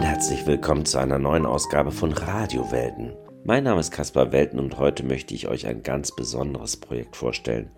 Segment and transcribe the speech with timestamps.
[0.00, 3.12] und herzlich willkommen zu einer neuen Ausgabe von Radiowelten.
[3.44, 7.70] Mein Name ist Caspar Welten und heute möchte ich euch ein ganz besonderes Projekt vorstellen.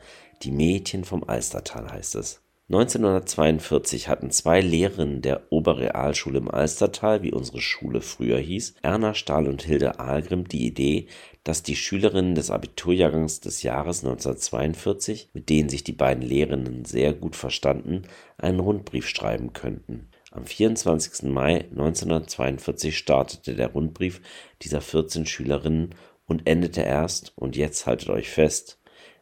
[0.42, 2.40] Die Mädchen vom Alstertal heißt es.
[2.68, 9.48] 1942 hatten zwei Lehrerinnen der Oberrealschule im Alstertal, wie unsere Schule früher hieß, Erna Stahl
[9.48, 11.08] und Hilde Ahlgrim, die Idee,
[11.42, 17.14] dass die Schülerinnen des Abiturjahrgangs des Jahres 1942, mit denen sich die beiden Lehrerinnen sehr
[17.14, 18.02] gut verstanden,
[18.38, 20.11] einen Rundbrief schreiben könnten.
[20.34, 21.30] Am 24.
[21.30, 24.22] Mai 1942 startete der Rundbrief
[24.62, 28.80] dieser 14 Schülerinnen und endete erst, und jetzt haltet euch fest,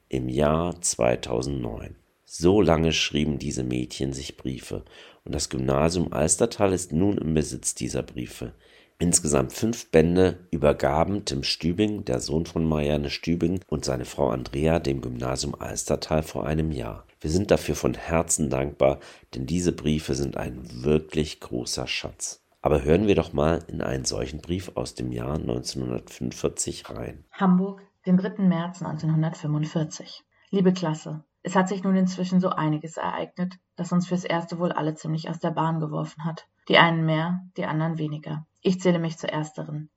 [0.08, 1.96] im Jahr 2009.
[2.24, 4.84] So lange schrieben diese Mädchen sich Briefe,
[5.24, 8.54] und das Gymnasium Alstertal ist nun im Besitz dieser Briefe.
[9.00, 14.78] Insgesamt fünf Bände übergaben Tim Stübing, der Sohn von Marianne Stübing, und seine Frau Andrea
[14.78, 17.04] dem Gymnasium Alstertal vor einem Jahr.
[17.20, 18.98] Wir sind dafür von Herzen dankbar,
[19.34, 22.42] denn diese Briefe sind ein wirklich großer Schatz.
[22.62, 27.24] Aber hören wir doch mal in einen solchen Brief aus dem Jahr 1945 rein.
[27.32, 28.42] Hamburg, den 3.
[28.44, 30.24] März 1945.
[30.50, 34.72] Liebe Klasse, es hat sich nun inzwischen so einiges ereignet, das uns fürs Erste wohl
[34.72, 36.46] alle ziemlich aus der Bahn geworfen hat.
[36.68, 38.46] Die einen mehr, die anderen weniger.
[38.62, 39.90] Ich zähle mich zur Ersteren.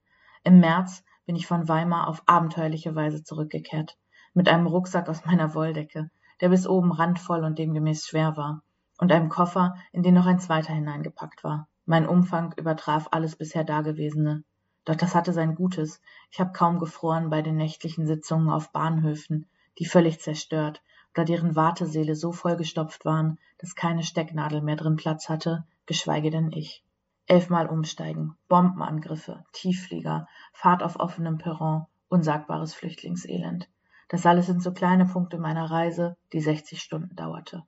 [0.43, 3.97] Im März bin ich von Weimar auf abenteuerliche Weise zurückgekehrt.
[4.33, 6.09] Mit einem Rucksack aus meiner Wolldecke,
[6.41, 8.61] der bis oben randvoll und demgemäß schwer war,
[8.97, 11.67] und einem Koffer, in den noch ein zweiter hineingepackt war.
[11.85, 14.43] Mein Umfang übertraf alles bisher Dagewesene.
[14.85, 16.01] Doch das hatte sein Gutes.
[16.31, 19.47] Ich habe kaum gefroren bei den nächtlichen Sitzungen auf Bahnhöfen,
[19.79, 20.81] die völlig zerstört,
[21.13, 26.51] da deren Wartesäle so vollgestopft waren, dass keine Stecknadel mehr drin Platz hatte, geschweige denn
[26.51, 26.83] ich.
[27.25, 33.69] Elfmal umsteigen, Bombenangriffe, Tiefflieger, Fahrt auf offenem Perron, unsagbares Flüchtlingselend.
[34.13, 37.63] Das alles sind so kleine Punkte meiner Reise, die 60 Stunden dauerte.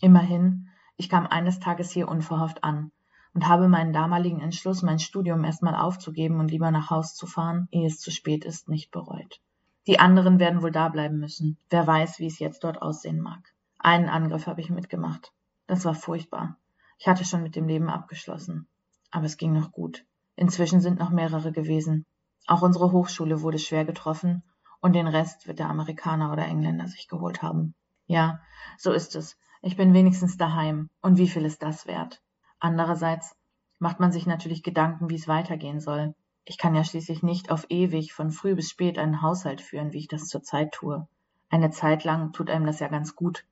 [0.00, 2.90] Immerhin, ich kam eines Tages hier unverhofft an
[3.34, 7.68] und habe meinen damaligen Entschluss, mein Studium erstmal aufzugeben und lieber nach Haus zu fahren,
[7.70, 9.42] ehe es zu spät ist, nicht bereut.
[9.86, 11.58] Die anderen werden wohl da bleiben müssen.
[11.68, 13.52] Wer weiß, wie es jetzt dort aussehen mag.
[13.76, 15.34] Einen Angriff habe ich mitgemacht.
[15.66, 16.56] Das war furchtbar.
[16.96, 18.68] Ich hatte schon mit dem Leben abgeschlossen.
[19.10, 20.06] Aber es ging noch gut.
[20.34, 22.06] Inzwischen sind noch mehrere gewesen.
[22.46, 24.42] Auch unsere Hochschule wurde schwer getroffen
[24.80, 27.74] und den Rest wird der Amerikaner oder Engländer sich geholt haben.
[28.06, 28.40] Ja,
[28.78, 29.38] so ist es.
[29.62, 30.88] Ich bin wenigstens daheim.
[31.02, 32.22] Und wie viel ist das wert?
[32.58, 33.36] Andererseits
[33.78, 36.14] macht man sich natürlich Gedanken, wie es weitergehen soll.
[36.44, 39.98] Ich kann ja schließlich nicht auf ewig von früh bis spät einen Haushalt führen, wie
[39.98, 41.06] ich das zurzeit tue.
[41.50, 43.44] Eine Zeit lang tut einem das ja ganz gut.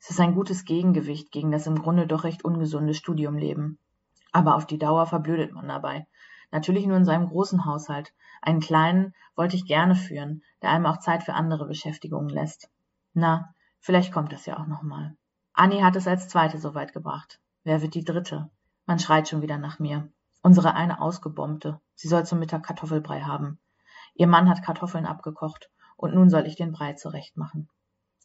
[0.00, 3.78] Es ist ein gutes Gegengewicht gegen das im Grunde doch recht ungesunde Studiumleben.
[4.32, 6.06] Aber auf die Dauer verblödet man dabei.
[6.50, 8.12] Natürlich nur in seinem großen Haushalt.
[8.42, 12.70] Einen kleinen wollte ich gerne führen, der einem auch Zeit für andere Beschäftigungen lässt.
[13.12, 15.14] Na, vielleicht kommt das ja auch noch mal.
[15.52, 17.38] Annie hat es als zweite so weit gebracht.
[17.64, 18.50] Wer wird die dritte?
[18.86, 20.10] Man schreit schon wieder nach mir.
[20.40, 21.82] Unsere eine ausgebombte.
[21.94, 23.58] Sie soll zum Mittag Kartoffelbrei haben.
[24.14, 27.68] Ihr Mann hat Kartoffeln abgekocht und nun soll ich den Brei zurechtmachen.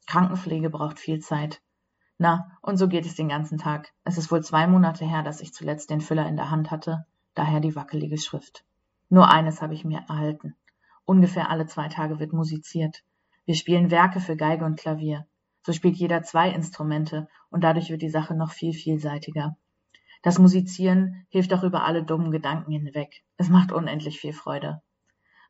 [0.07, 1.61] Krankenpflege braucht viel Zeit.
[2.17, 3.91] Na, und so geht es den ganzen Tag.
[4.06, 7.06] Es ist wohl zwei Monate her, dass ich zuletzt den Füller in der Hand hatte,
[7.33, 8.63] daher die wackelige Schrift.
[9.09, 10.56] Nur eines habe ich mir erhalten.
[11.06, 13.04] Ungefähr alle zwei Tage wird musiziert.
[13.46, 15.26] Wir spielen Werke für Geige und Klavier.
[15.64, 19.58] So spielt jeder zwei Instrumente und dadurch wird die Sache noch viel vielseitiger.
[20.22, 23.24] Das Musizieren hilft auch über alle dummen Gedanken hinweg.
[23.38, 24.82] Es macht unendlich viel Freude.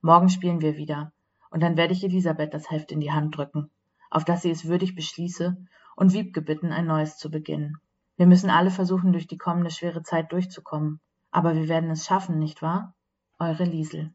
[0.02, 1.12] Morgen spielen wir wieder,
[1.50, 3.72] und dann werde ich Elisabeth das Heft in die Hand drücken,
[4.10, 5.58] auf dass sie es würdig beschließe
[5.96, 7.78] und Wiebke bitten, ein neues zu beginnen.
[8.16, 11.00] Wir müssen alle versuchen, durch die kommende schwere Zeit durchzukommen.
[11.32, 12.94] Aber wir werden es schaffen, nicht wahr?
[13.38, 14.14] Eure Liesel.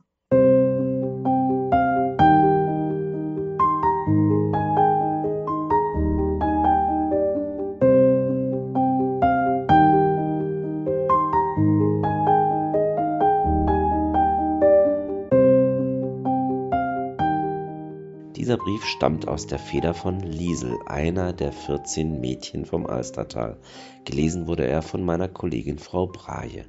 [18.64, 23.58] Brief stammt aus der Feder von Liesel, einer der 14 Mädchen vom Alstertal.
[24.06, 26.64] Gelesen wurde er von meiner Kollegin Frau Brahe.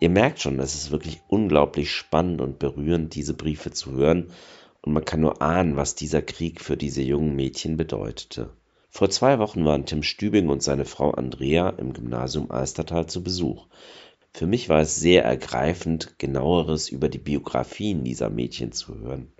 [0.00, 4.30] Ihr merkt schon, es ist wirklich unglaublich spannend und berührend, diese Briefe zu hören,
[4.80, 8.48] und man kann nur ahnen, was dieser Krieg für diese jungen Mädchen bedeutete.
[8.88, 13.66] Vor zwei Wochen waren Tim Stübing und seine Frau Andrea im Gymnasium Alstertal zu Besuch.
[14.32, 19.33] Für mich war es sehr ergreifend, genaueres über die Biografien dieser Mädchen zu hören.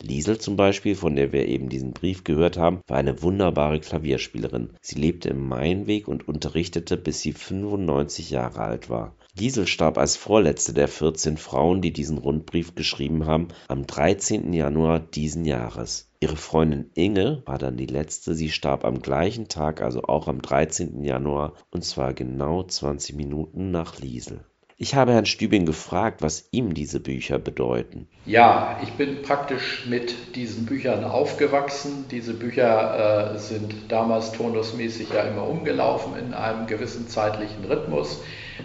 [0.00, 4.70] Liesel zum Beispiel, von der wir eben diesen Brief gehört haben, war eine wunderbare Klavierspielerin.
[4.80, 9.14] Sie lebte im Mainweg und unterrichtete, bis sie 95 Jahre alt war.
[9.38, 14.52] Liesel starb als vorletzte der 14 Frauen, die diesen Rundbrief geschrieben haben, am 13.
[14.52, 16.10] Januar diesen Jahres.
[16.20, 18.34] Ihre Freundin Inge war dann die letzte.
[18.34, 21.02] Sie starb am gleichen Tag, also auch am 13.
[21.02, 24.44] Januar, und zwar genau 20 Minuten nach Liesel.
[24.82, 28.08] Ich habe Herrn Stübing gefragt, was ihm diese Bücher bedeuten.
[28.26, 32.06] Ja, ich bin praktisch mit diesen Büchern aufgewachsen.
[32.10, 38.22] Diese Bücher äh, sind damals turnusmäßig ja immer umgelaufen in einem gewissen zeitlichen Rhythmus.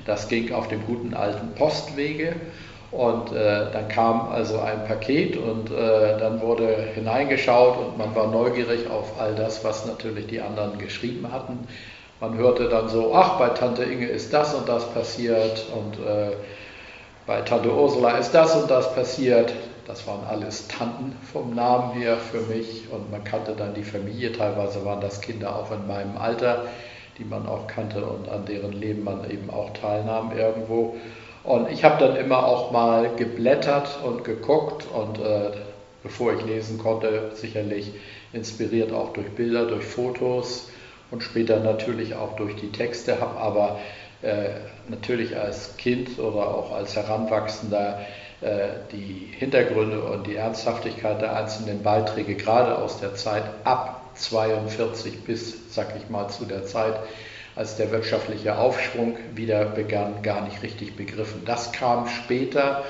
[0.07, 2.35] Das ging auf dem guten alten Postwege.
[2.89, 8.31] Und äh, dann kam also ein Paket und äh, dann wurde hineingeschaut und man war
[8.31, 11.67] neugierig auf all das, was natürlich die anderen geschrieben hatten.
[12.19, 16.31] Man hörte dann so, ach, bei Tante Inge ist das und das passiert und äh,
[17.27, 19.53] bei Tante Ursula ist das und das passiert.
[19.85, 24.31] Das waren alles Tanten vom Namen her für mich und man kannte dann die Familie.
[24.31, 26.65] Teilweise waren das Kinder auch in meinem Alter,
[27.17, 30.95] die man auch kannte und an deren Leben man eben auch teilnahm irgendwo.
[31.43, 35.51] Und ich habe dann immer auch mal geblättert und geguckt und äh,
[36.03, 37.91] bevor ich lesen konnte, sicherlich
[38.33, 40.69] inspiriert auch durch Bilder, durch Fotos
[41.11, 43.79] und später natürlich auch durch die Texte, habe aber
[44.21, 44.49] äh,
[44.87, 47.99] natürlich als Kind oder auch als Heranwachsender
[48.41, 55.23] äh, die Hintergründe und die Ernsthaftigkeit der einzelnen Beiträge, gerade aus der Zeit ab 42
[55.23, 56.95] bis, sag ich mal, zu der Zeit,
[57.55, 61.43] als der wirtschaftliche Aufschwung wieder begann, gar nicht richtig begriffen.
[61.45, 62.83] Das kam später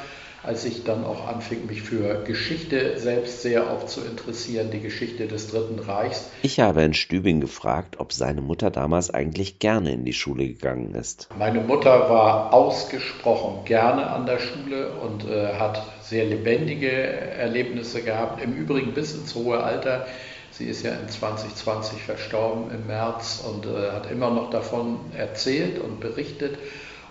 [0.43, 5.27] als ich dann auch anfing, mich für Geschichte selbst sehr auch zu interessieren, die Geschichte
[5.27, 6.29] des Dritten Reichs.
[6.43, 10.93] Ich habe in Stübing gefragt, ob seine Mutter damals eigentlich gerne in die Schule gegangen
[10.95, 11.27] ist.
[11.37, 18.41] Meine Mutter war ausgesprochen gerne an der Schule und äh, hat sehr lebendige Erlebnisse gehabt,
[18.41, 20.05] im Übrigen bis ins hohe Alter.
[20.51, 25.77] Sie ist ja in 2020 verstorben im März und äh, hat immer noch davon erzählt
[25.79, 26.57] und berichtet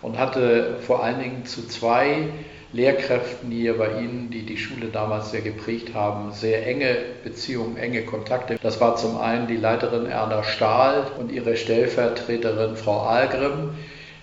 [0.02, 2.28] und hatte vor allen Dingen zu zwei
[2.76, 6.94] Lehrkräften hier bei Ihnen, die die Schule damals sehr geprägt haben, sehr enge
[7.25, 8.58] Beziehungen, enge Kontakte.
[8.62, 13.70] Das war zum einen die Leiterin Erna Stahl und ihre Stellvertreterin Frau Algrim.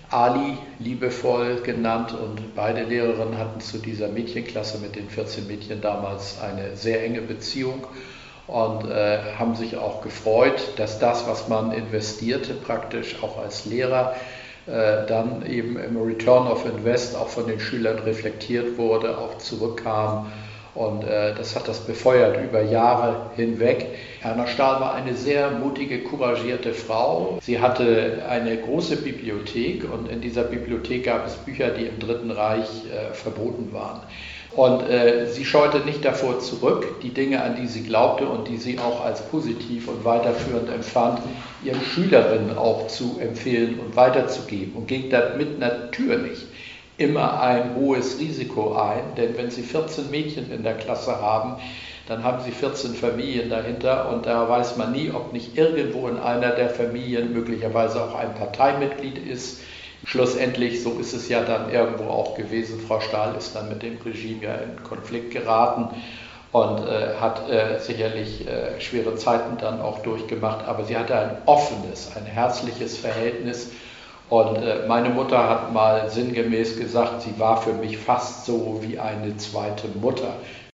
[0.08, 6.40] Ali liebevoll genannt und beide Lehrerinnen hatten zu dieser Mädchenklasse mit den 14 Mädchen damals
[6.40, 7.84] eine sehr enge Beziehung
[8.46, 14.14] und äh, haben sich auch gefreut, dass das, was man investierte, praktisch auch als Lehrer,
[14.66, 20.32] dann eben im Return of Invest auch von den Schülern reflektiert wurde, auch zurückkam.
[20.74, 23.86] Und äh, das hat das befeuert über Jahre hinweg.
[24.22, 27.38] Erna Stahl war eine sehr mutige, couragierte Frau.
[27.40, 32.32] Sie hatte eine große Bibliothek und in dieser Bibliothek gab es Bücher, die im Dritten
[32.32, 34.00] Reich äh, verboten waren.
[34.56, 38.56] Und äh, sie scheute nicht davor zurück, die Dinge, an die sie glaubte und die
[38.56, 41.20] sie auch als positiv und weiterführend empfand,
[41.64, 46.46] ihren Schülerinnen auch zu empfehlen und weiterzugeben und ging damit natürlich
[46.96, 51.56] immer ein hohes Risiko ein, denn wenn Sie 14 Mädchen in der Klasse haben,
[52.06, 56.18] dann haben Sie 14 Familien dahinter und da weiß man nie, ob nicht irgendwo in
[56.18, 59.62] einer der Familien möglicherweise auch ein Parteimitglied ist,
[60.04, 63.98] Schlussendlich, so ist es ja dann irgendwo auch gewesen, Frau Stahl ist dann mit dem
[64.04, 65.88] Regime ja in Konflikt geraten
[66.52, 71.38] und äh, hat äh, sicherlich äh, schwere Zeiten dann auch durchgemacht, aber sie hatte ein
[71.46, 73.72] offenes, ein herzliches Verhältnis.
[74.28, 78.98] Und äh, meine Mutter hat mal sinngemäß gesagt, sie war für mich fast so wie
[78.98, 80.34] eine zweite Mutter.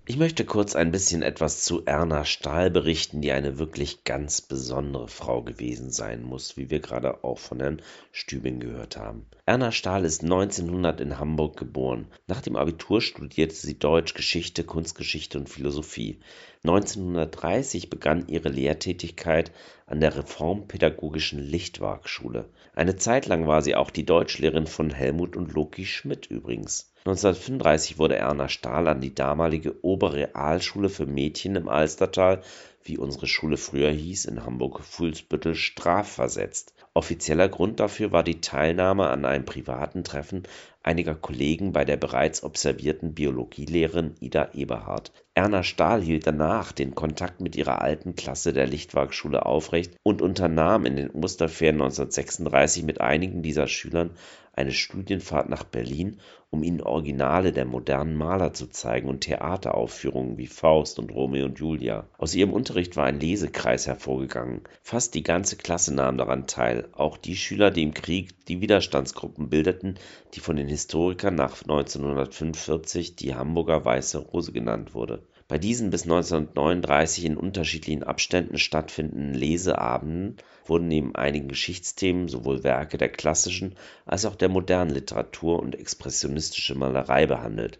[0.09, 5.09] Ich möchte kurz ein bisschen etwas zu Erna Stahl berichten, die eine wirklich ganz besondere
[5.09, 7.81] Frau gewesen sein muss, wie wir gerade auch von Herrn
[8.13, 9.25] Stübing gehört haben.
[9.45, 12.07] Erna Stahl ist 1900 in Hamburg geboren.
[12.25, 16.21] Nach dem Abitur studierte sie Deutsch, Geschichte, Kunstgeschichte und Philosophie.
[16.63, 19.51] 1930 begann ihre Lehrtätigkeit
[19.87, 22.49] an der reformpädagogischen Lichtwarkschule.
[22.77, 26.93] Eine Zeit lang war sie auch die Deutschlehrerin von Helmut und Loki Schmidt übrigens.
[27.05, 32.43] 1935 wurde Erna Stahl an die damalige Oberrealschule für Mädchen im Alstertal,
[32.83, 36.75] wie unsere Schule früher hieß, in Hamburg-Fuhlsbüttel strafversetzt.
[36.93, 40.43] Offizieller Grund dafür war die Teilnahme an einem privaten Treffen
[40.83, 45.11] einiger Kollegen bei der bereits observierten Biologielehrerin Ida Eberhard.
[45.37, 50.87] Erna Stahl hielt danach den Kontakt mit ihrer alten Klasse der Lichtwarkschule aufrecht und unternahm
[50.87, 54.15] in den Osterferien 1936 mit einigen dieser Schülern
[54.53, 60.47] eine Studienfahrt nach Berlin, um ihnen Originale der modernen Maler zu zeigen und Theateraufführungen wie
[60.47, 62.07] Faust und Romeo und Julia.
[62.17, 64.61] Aus ihrem Unterricht war ein Lesekreis hervorgegangen.
[64.81, 69.49] Fast die ganze Klasse nahm daran teil, auch die Schüler, die im Krieg die Widerstandsgruppen
[69.49, 69.99] bildeten,
[70.33, 76.03] die von den Historikern nach 1945 die Hamburger Weiße Rose genannt wurde bei diesen bis
[76.03, 80.35] 1939 in unterschiedlichen Abständen stattfindenden Leseabenden
[80.65, 83.75] wurden neben einigen Geschichtsthemen sowohl Werke der klassischen
[84.05, 87.79] als auch der modernen Literatur und expressionistische Malerei behandelt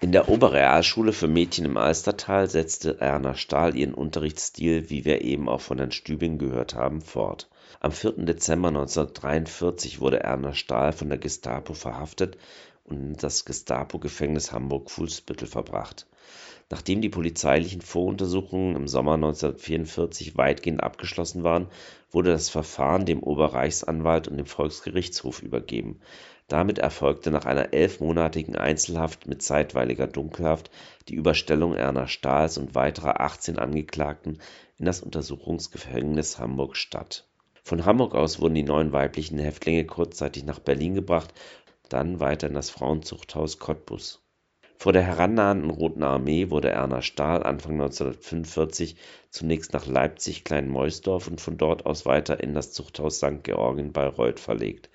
[0.00, 5.46] In der Oberrealschule für Mädchen im Alstertal setzte Erna Stahl ihren Unterrichtsstil, wie wir eben
[5.50, 7.50] auch von Herrn Stübing gehört haben, fort.
[7.80, 8.24] Am 4.
[8.24, 12.38] Dezember 1943 wurde Erna Stahl von der Gestapo verhaftet
[12.84, 16.06] und in das Gestapo-Gefängnis Hamburg-Fuhlsbüttel verbracht.
[16.70, 21.68] Nachdem die polizeilichen Voruntersuchungen im Sommer 1944 weitgehend abgeschlossen waren,
[22.10, 26.00] wurde das Verfahren dem Oberreichsanwalt und dem Volksgerichtshof übergeben.
[26.48, 30.70] Damit erfolgte nach einer elfmonatigen Einzelhaft mit zeitweiliger Dunkelhaft
[31.08, 34.38] die Überstellung Erna Stahls und weiterer 18 Angeklagten
[34.78, 37.28] in das Untersuchungsgefängnis Hamburg-Stadt.
[37.62, 41.32] Von Hamburg aus wurden die neun weiblichen Häftlinge kurzzeitig nach Berlin gebracht,
[41.88, 44.23] dann weiter in das Frauenzuchthaus Cottbus
[44.84, 48.96] vor der herannahenden Roten Armee wurde Erna Stahl Anfang 1945
[49.30, 53.42] zunächst nach Leipzig-Kleinmeusdorf und von dort aus weiter in das Zuchthaus St.
[53.44, 54.90] Georg in Bayreuth verlegt.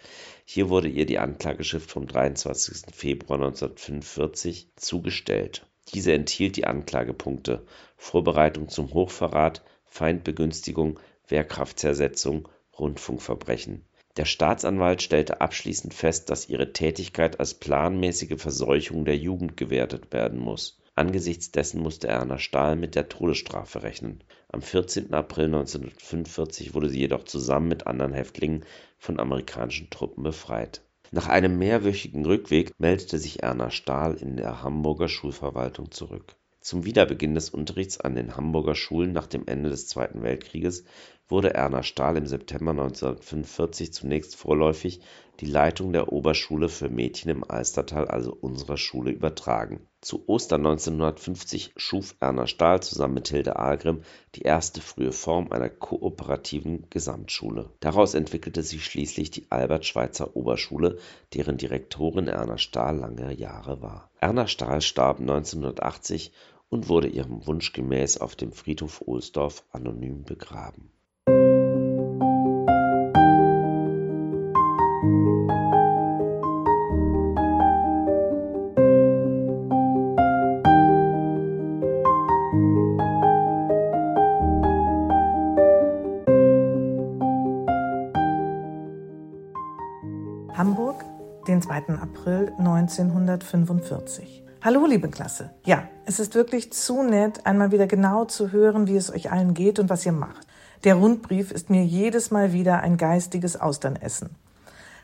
[0.45, 2.93] Hier wurde ihr die Anklageschrift vom 23.
[2.93, 5.65] Februar 1945 zugestellt.
[5.91, 7.65] Diese enthielt die Anklagepunkte
[7.97, 17.53] Vorbereitung zum Hochverrat, Feindbegünstigung, Wehrkraftzersetzung, Rundfunkverbrechen der Staatsanwalt stellte abschließend fest, dass ihre Tätigkeit als
[17.53, 20.79] planmäßige Verseuchung der Jugend gewertet werden muss.
[20.95, 24.21] Angesichts dessen musste Erna Stahl mit der Todesstrafe rechnen.
[24.49, 25.13] Am 14.
[25.13, 28.65] April 1945 wurde sie jedoch zusammen mit anderen Häftlingen
[28.97, 30.81] von amerikanischen Truppen befreit.
[31.11, 36.35] Nach einem mehrwöchigen Rückweg meldete sich Erna Stahl in der Hamburger Schulverwaltung zurück.
[36.59, 40.83] Zum Wiederbeginn des Unterrichts an den Hamburger Schulen nach dem Ende des Zweiten Weltkrieges
[41.29, 44.99] wurde Erna Stahl im September 1945 zunächst vorläufig
[45.39, 49.87] die Leitung der Oberschule für Mädchen im Alstertal, also unserer Schule, übertragen.
[50.01, 54.01] Zu Ostern 1950 schuf Erna Stahl zusammen mit Hilde Ahlgrim
[54.35, 57.69] die erste frühe Form einer kooperativen Gesamtschule.
[57.79, 60.97] Daraus entwickelte sich schließlich die Albert-Schweitzer Oberschule,
[61.33, 64.09] deren Direktorin Erna Stahl lange Jahre war.
[64.19, 66.33] Erna Stahl starb 1980
[66.69, 70.91] und wurde ihrem Wunsch gemäß auf dem Friedhof Ohlsdorf anonym begraben
[92.89, 94.43] 1945.
[94.61, 95.51] Hallo, liebe Klasse.
[95.63, 99.53] Ja, es ist wirklich zu nett, einmal wieder genau zu hören, wie es euch allen
[99.53, 100.47] geht und was ihr macht.
[100.83, 104.31] Der Rundbrief ist mir jedes Mal wieder ein geistiges Austernessen.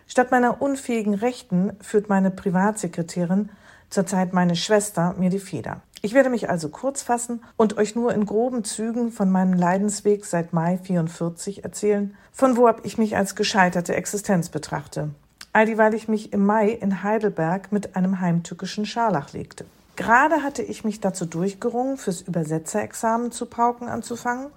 [0.08, 3.50] Statt meiner unfähigen Rechten führt meine Privatsekretärin,
[3.90, 5.82] zurzeit meine Schwester, mir die Feder.
[6.02, 10.26] Ich werde mich also kurz fassen und euch nur in groben Zügen von meinem Leidensweg
[10.26, 15.12] seit Mai 44 erzählen, von wo ab ich mich als gescheiterte Existenz betrachte
[15.56, 19.64] all dieweil ich mich im Mai in Heidelberg mit einem heimtückischen Scharlach legte.
[19.96, 24.48] Gerade hatte ich mich dazu durchgerungen, fürs Übersetzerexamen zu Pauken anzufangen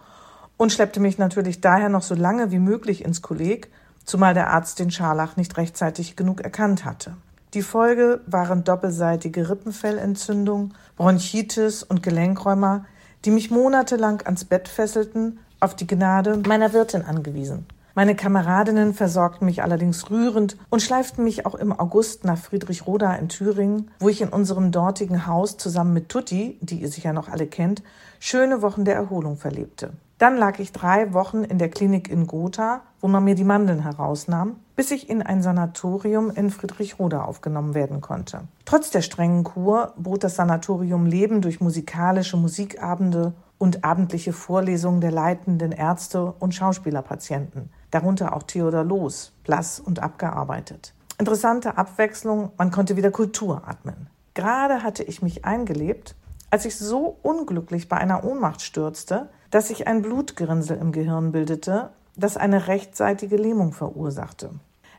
[0.56, 3.70] und schleppte mich natürlich daher noch so lange wie möglich ins Kolleg,
[4.04, 7.12] zumal der Arzt den Scharlach nicht rechtzeitig genug erkannt hatte.
[7.54, 12.86] Die Folge waren doppelseitige Rippenfellentzündung, Bronchitis und Gelenkräumer,
[13.24, 17.66] die mich monatelang ans Bett fesselten, auf die Gnade meiner Wirtin angewiesen.
[17.98, 23.28] Meine Kameradinnen versorgten mich allerdings rührend und schleiften mich auch im August nach Friedrichroda in
[23.28, 27.48] Thüringen, wo ich in unserem dortigen Haus zusammen mit Tutti, die ihr sicher noch alle
[27.48, 27.82] kennt,
[28.20, 29.94] schöne Wochen der Erholung verlebte.
[30.18, 33.82] Dann lag ich drei Wochen in der Klinik in Gotha, wo man mir die Mandeln
[33.82, 38.42] herausnahm, bis ich in ein Sanatorium in Friedrichroda aufgenommen werden konnte.
[38.64, 45.10] Trotz der strengen Kur bot das Sanatorium Leben durch musikalische Musikabende und abendliche Vorlesungen der
[45.10, 50.94] leitenden Ärzte und Schauspielerpatienten darunter auch Theodor Loos, blass und abgearbeitet.
[51.18, 54.08] Interessante Abwechslung, man konnte wieder Kultur atmen.
[54.34, 56.14] Gerade hatte ich mich eingelebt,
[56.50, 61.90] als ich so unglücklich bei einer Ohnmacht stürzte, dass sich ein Blutgerinnsel im Gehirn bildete,
[62.16, 64.50] das eine rechtseitige Lähmung verursachte.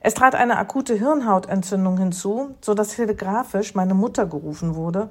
[0.02, 5.10] Es trat eine akute Hirnhautentzündung hinzu, so dass telegrafisch meine Mutter gerufen wurde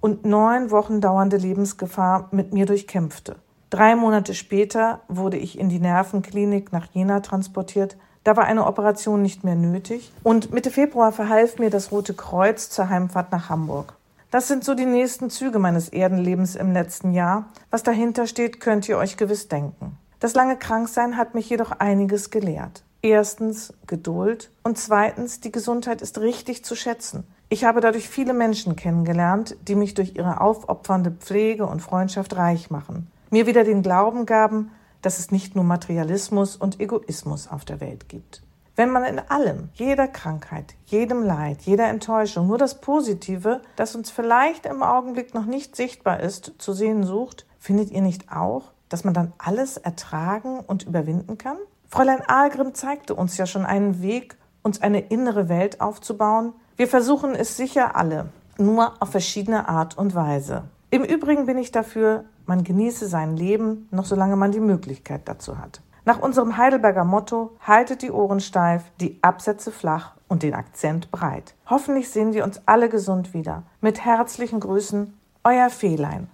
[0.00, 3.36] und neun Wochen dauernde Lebensgefahr mit mir durchkämpfte.
[3.68, 7.96] Drei Monate später wurde ich in die Nervenklinik nach Jena transportiert.
[8.22, 10.12] Da war eine Operation nicht mehr nötig.
[10.22, 13.94] Und Mitte Februar verhalf mir das Rote Kreuz zur Heimfahrt nach Hamburg.
[14.30, 17.46] Das sind so die nächsten Züge meines Erdenlebens im letzten Jahr.
[17.70, 19.98] Was dahinter steht, könnt ihr euch gewiss denken.
[20.20, 22.84] Das lange Kranksein hat mich jedoch einiges gelehrt.
[23.02, 27.24] Erstens Geduld und zweitens die Gesundheit ist richtig zu schätzen.
[27.48, 32.70] Ich habe dadurch viele Menschen kennengelernt, die mich durch ihre aufopfernde Pflege und Freundschaft reich
[32.70, 34.70] machen mir wieder den Glauben gaben,
[35.02, 38.42] dass es nicht nur Materialismus und Egoismus auf der Welt gibt.
[38.74, 44.10] Wenn man in allem, jeder Krankheit, jedem Leid, jeder Enttäuschung nur das Positive, das uns
[44.10, 49.02] vielleicht im Augenblick noch nicht sichtbar ist, zu sehen sucht, findet ihr nicht auch, dass
[49.02, 51.56] man dann alles ertragen und überwinden kann?
[51.88, 56.52] Fräulein Ahlgrim zeigte uns ja schon einen Weg, uns eine innere Welt aufzubauen.
[56.76, 58.28] Wir versuchen es sicher alle,
[58.58, 60.64] nur auf verschiedene Art und Weise.
[60.96, 65.58] Im Übrigen bin ich dafür, man genieße sein Leben, noch solange man die Möglichkeit dazu
[65.58, 65.82] hat.
[66.06, 71.54] Nach unserem Heidelberger Motto haltet die Ohren steif, die Absätze flach und den Akzent breit.
[71.66, 73.64] Hoffentlich sehen wir uns alle gesund wieder.
[73.82, 75.12] Mit herzlichen Grüßen,
[75.44, 76.30] euer Fehlein.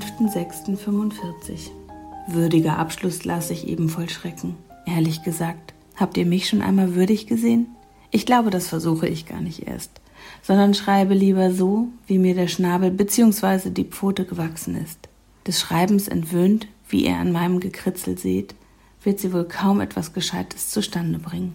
[0.00, 1.70] 5.6.45.
[2.28, 4.56] Würdiger Abschluss las ich eben voll Schrecken.
[4.84, 7.68] Ehrlich gesagt, habt ihr mich schon einmal würdig gesehen?
[8.10, 10.00] Ich glaube, das versuche ich gar nicht erst,
[10.42, 13.70] sondern schreibe lieber so, wie mir der Schnabel bzw.
[13.70, 14.98] die Pfote gewachsen ist.
[15.46, 18.54] Des Schreibens entwöhnt, wie ihr an meinem Gekritzel seht,
[19.02, 21.54] wird sie wohl kaum etwas Gescheites zustande bringen.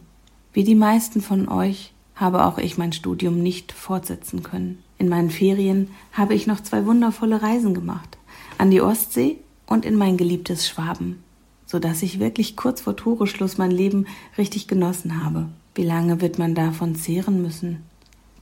[0.54, 4.84] Wie die meisten von euch habe auch ich mein Studium nicht fortsetzen können.
[4.98, 8.18] In meinen Ferien habe ich noch zwei wundervolle Reisen gemacht.
[8.62, 11.24] An die Ostsee und in mein geliebtes Schwaben.
[11.66, 14.06] So dass ich wirklich kurz vor Toreschluss mein Leben
[14.38, 15.50] richtig genossen habe.
[15.74, 17.82] Wie lange wird man davon zehren müssen?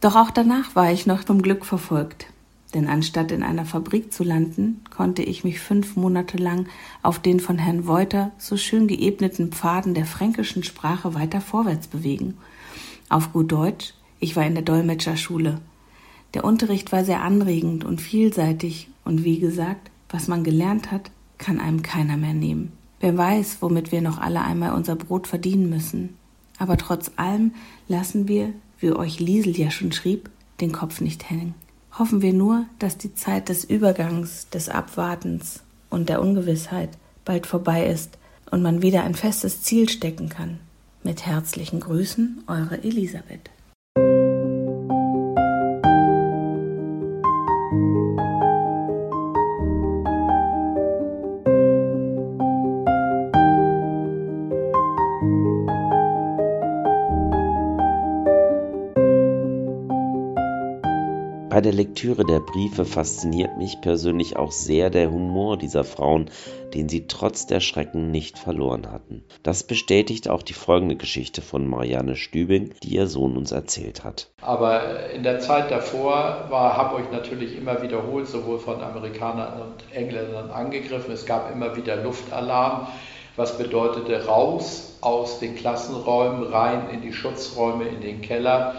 [0.02, 2.26] Doch auch danach war ich noch vom Glück verfolgt.
[2.74, 6.68] Denn anstatt in einer Fabrik zu landen, konnte ich mich fünf Monate lang
[7.02, 12.34] auf den von Herrn Wolter so schön geebneten Pfaden der fränkischen Sprache weiter vorwärts bewegen.
[13.08, 15.62] Auf gut Deutsch, ich war in der Dolmetscherschule
[16.34, 21.60] der Unterricht war sehr anregend und vielseitig und wie gesagt, was man gelernt hat, kann
[21.60, 22.74] einem keiner mehr nehmen.
[23.00, 26.18] Wer weiß, womit wir noch alle einmal unser Brot verdienen müssen.
[26.58, 27.54] Aber trotz allem
[27.88, 31.56] lassen wir, wie euch Liesel ja schon schrieb, den Kopf nicht hängen.
[31.98, 36.90] Hoffen wir nur, dass die Zeit des Übergangs, des Abwartens und der Ungewissheit
[37.26, 38.18] bald vorbei ist
[38.52, 40.60] und man wieder ein festes Ziel stecken kann.
[41.04, 43.50] Mit herzlichen Grüßen, eure Elisabeth.
[61.60, 66.32] Bei der Lektüre der Briefe fasziniert mich persönlich auch sehr der Humor dieser Frauen,
[66.74, 69.26] den sie trotz der Schrecken nicht verloren hatten.
[69.44, 74.30] Das bestätigt auch die folgende Geschichte von Marianne Stübing, die ihr Sohn uns erzählt hat.
[74.42, 80.52] Aber in der Zeit davor war Hamburg natürlich immer wiederholt, sowohl von Amerikanern und Engländern
[80.52, 81.12] angegriffen.
[81.12, 82.88] Es gab immer wieder Luftalarm,
[83.36, 88.76] was bedeutete raus aus den Klassenräumen, rein in die Schutzräume, in den Keller.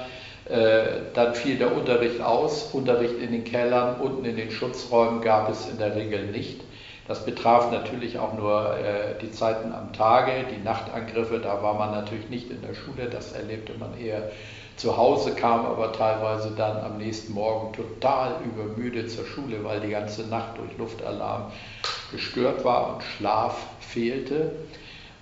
[0.50, 2.70] Äh, dann fiel der Unterricht aus.
[2.72, 6.60] Unterricht in den Kellern, unten in den Schutzräumen gab es in der Regel nicht.
[7.06, 11.90] Das betraf natürlich auch nur äh, die Zeiten am Tage, die Nachtangriffe, da war man
[11.90, 14.30] natürlich nicht in der Schule, das erlebte man eher
[14.76, 19.90] zu Hause, kam aber teilweise dann am nächsten Morgen total übermüdet zur Schule, weil die
[19.90, 21.50] ganze Nacht durch Luftalarm
[22.12, 24.52] gestört war und Schlaf fehlte.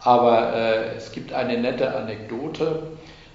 [0.00, 2.82] Aber äh, es gibt eine nette Anekdote.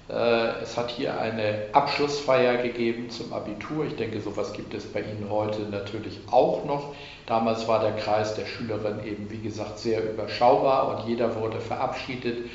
[0.08, 3.86] Äh, es hat hier eine Abschlussfeier gegeben zum Abitur.
[3.86, 6.94] Ich denke, sowas gibt es bei Ihnen heute natürlich auch noch.
[7.26, 12.50] Damals war der Kreis der Schülerinnen eben, wie gesagt, sehr überschaubar und jeder wurde verabschiedet,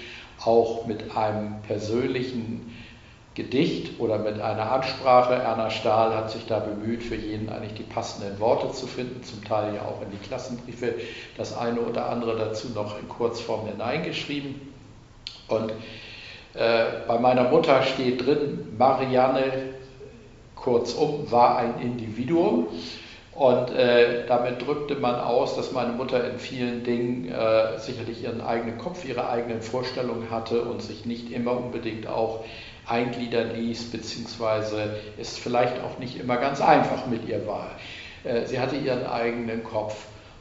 [0.46, 2.74] auch mit einem persönlichen
[3.34, 5.34] Gedicht oder mit einer Ansprache.
[5.34, 9.44] Erna Stahl hat sich da bemüht, für jeden eigentlich die passenden Worte zu finden, zum
[9.44, 10.96] Teil ja auch in die Klassenbriefe
[11.36, 14.62] das eine oder andere dazu noch in Kurzform hineingeschrieben.
[15.48, 15.74] Und
[16.54, 19.44] bei meiner Mutter steht drin, Marianne,
[20.56, 22.68] kurzum, war ein Individuum.
[23.40, 28.42] Und äh, damit drückte man aus, dass meine Mutter in vielen Dingen äh, sicherlich ihren
[28.42, 32.44] eigenen Kopf, ihre eigenen Vorstellungen hatte und sich nicht immer unbedingt auch
[32.86, 37.72] eingliedern ließ, beziehungsweise es vielleicht auch nicht immer ganz einfach mit ihr war.
[38.26, 39.96] Äh, sie hatte ihren eigenen Kopf.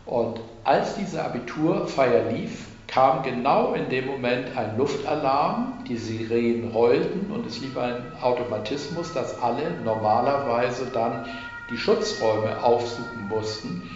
[0.04, 2.66] Und als diese Abiturfeier lief,
[2.98, 9.12] kam genau in dem Moment ein Luftalarm, die Sirenen rollten und es lief ein Automatismus,
[9.12, 11.24] dass alle normalerweise dann
[11.70, 13.88] die Schutzräume aufsuchen mussten.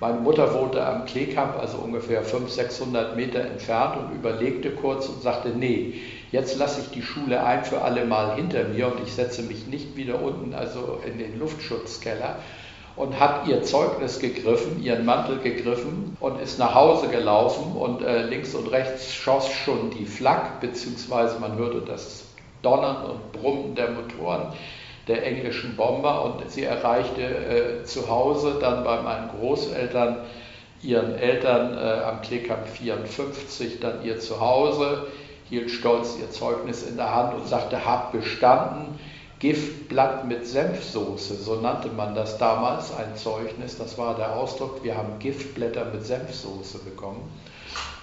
[0.00, 5.20] Meine Mutter wohnte am Kleekamp, also ungefähr 500, 600 Meter entfernt und überlegte kurz und
[5.20, 6.00] sagte, nee,
[6.32, 9.66] jetzt lasse ich die Schule ein für alle Mal hinter mir und ich setze mich
[9.66, 12.36] nicht wieder unten, also in den Luftschutzkeller.
[12.96, 18.22] Und hat ihr Zeugnis gegriffen, ihren Mantel gegriffen und ist nach Hause gelaufen und äh,
[18.22, 22.24] links und rechts schoss schon die Flak, beziehungsweise man hörte das
[22.62, 24.52] Donnern und Brummen der Motoren
[25.08, 30.18] der englischen Bomber und sie erreichte äh, zu Hause dann bei meinen Großeltern,
[30.82, 35.06] ihren Eltern äh, am Kleekamp 54, dann ihr Zuhause,
[35.48, 38.98] hielt stolz ihr Zeugnis in der Hand und sagte, hab bestanden,
[39.38, 44.96] Giftblatt mit Senfsoße, so nannte man das damals, ein Zeugnis, das war der Ausdruck, wir
[44.96, 47.30] haben Giftblätter mit Senfsoße bekommen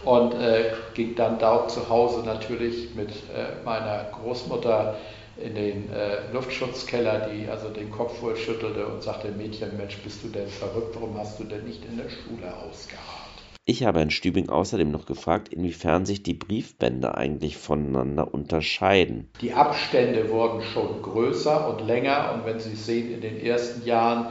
[0.05, 4.95] und äh, ging dann dort zu Hause natürlich mit äh, meiner Großmutter
[5.37, 10.23] in den äh, Luftschutzkeller, die also den Kopf wohl schüttelte und sagte, Mädchen, Mensch, bist
[10.23, 13.22] du denn verrückt, warum hast du denn nicht in der Schule ausgeharrt?
[13.65, 19.30] Ich habe in Stübing außerdem noch gefragt, inwiefern sich die Briefbände eigentlich voneinander unterscheiden.
[19.39, 24.26] Die Abstände wurden schon größer und länger und wenn Sie sehen, in den ersten Jahren,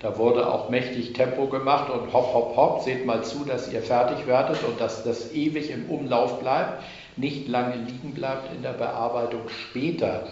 [0.00, 3.82] da wurde auch mächtig Tempo gemacht und hopp, hopp, hopp, seht mal zu, dass ihr
[3.82, 6.82] fertig werdet und dass das ewig im Umlauf bleibt,
[7.16, 10.28] nicht lange liegen bleibt in der Bearbeitung später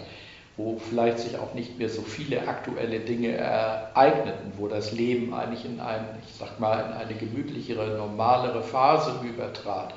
[0.57, 5.65] wo vielleicht sich auch nicht mehr so viele aktuelle Dinge ereigneten, wo das Leben eigentlich
[5.65, 9.93] in, ein, ich sag mal, in eine gemütlichere, normalere Phase übertrat,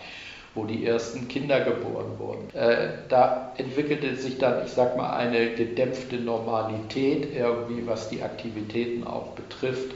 [0.55, 2.55] wo die ersten Kinder geboren wurden.
[2.55, 9.07] Äh, da entwickelte sich dann, ich sag mal, eine gedämpfte Normalität irgendwie, was die Aktivitäten
[9.07, 9.95] auch betrifft.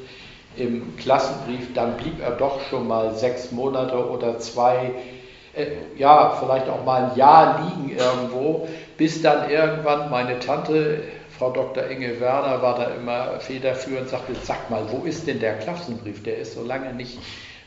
[0.57, 4.92] Im Klassenbrief, dann blieb er doch schon mal sechs Monate oder zwei
[5.96, 11.02] ja, vielleicht auch mal ein Jahr liegen irgendwo, bis dann irgendwann meine Tante,
[11.38, 11.86] Frau Dr.
[11.88, 16.22] Inge Werner, war da immer federführend, und sagte, sag mal, wo ist denn der Klassenbrief?
[16.22, 17.18] Der ist so lange nicht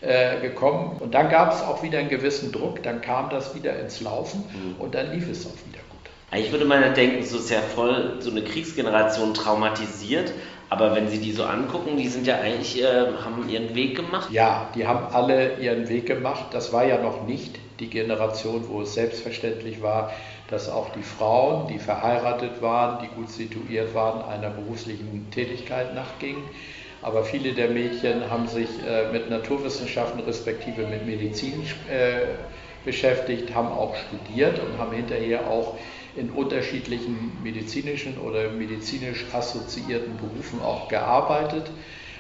[0.01, 0.97] äh, gekommen.
[0.99, 4.43] Und dann gab es auch wieder einen gewissen Druck, dann kam das wieder ins Laufen
[4.51, 4.81] mhm.
[4.81, 6.11] und dann lief es auch wieder gut.
[6.29, 10.33] Eigentlich würde ja denken, so ist ja voll so eine Kriegsgeneration traumatisiert,
[10.69, 14.29] aber wenn Sie die so angucken, die sind ja eigentlich, äh, haben ihren Weg gemacht.
[14.31, 16.47] Ja, die haben alle ihren Weg gemacht.
[16.51, 20.11] Das war ja noch nicht die Generation, wo es selbstverständlich war,
[20.49, 26.43] dass auch die Frauen, die verheiratet waren, die gut situiert waren, einer beruflichen Tätigkeit nachgingen.
[27.01, 32.21] Aber viele der Mädchen haben sich äh, mit Naturwissenschaften respektive mit Medizin äh,
[32.83, 35.77] beschäftigt, haben auch studiert und haben hinterher auch
[36.15, 41.69] in unterschiedlichen medizinischen oder medizinisch assoziierten Berufen auch gearbeitet,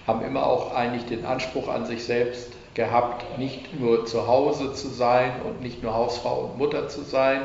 [0.05, 4.87] haben immer auch eigentlich den Anspruch an sich selbst gehabt, nicht nur zu Hause zu
[4.87, 7.41] sein und nicht nur Hausfrau und Mutter zu sein,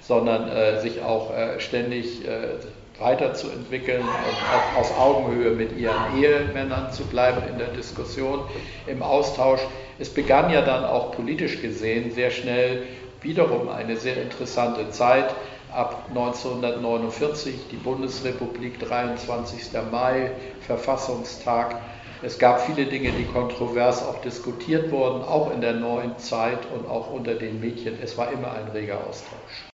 [0.00, 2.56] sondern äh, sich auch äh, ständig äh,
[2.98, 8.40] weiterzuentwickeln und auch auf Augenhöhe mit ihren Ehemännern zu bleiben in der Diskussion,
[8.86, 9.60] im Austausch.
[9.98, 12.82] Es begann ja dann auch politisch gesehen sehr schnell
[13.20, 15.34] wiederum eine sehr interessante Zeit.
[15.72, 19.72] Ab 1949 die Bundesrepublik, 23.
[19.90, 20.30] Mai,
[20.66, 21.76] Verfassungstag
[22.24, 26.88] es gab viele Dinge, die kontrovers auch diskutiert wurden, auch in der neuen Zeit und
[26.88, 27.98] auch unter den Mädchen.
[28.00, 29.71] Es war immer ein reger Austausch.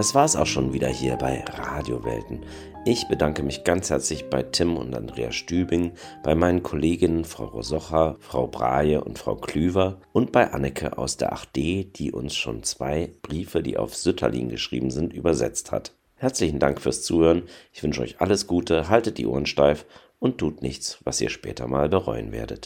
[0.00, 2.40] Das war es auch schon wieder hier bei Radiowelten.
[2.86, 8.16] Ich bedanke mich ganz herzlich bei Tim und Andrea Stübing, bei meinen Kolleginnen Frau Rosocha,
[8.18, 13.12] Frau Brahe und Frau Klüver und bei Anneke aus der 8D, die uns schon zwei
[13.20, 15.92] Briefe, die auf Sütterlin geschrieben sind, übersetzt hat.
[16.14, 17.42] Herzlichen Dank fürs Zuhören.
[17.70, 19.84] Ich wünsche euch alles Gute, haltet die Ohren steif
[20.18, 22.58] und tut nichts, was ihr später mal bereuen werdet.